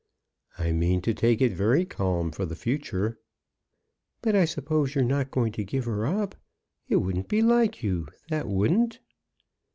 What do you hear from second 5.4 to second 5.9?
to give